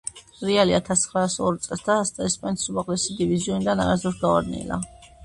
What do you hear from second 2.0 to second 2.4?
და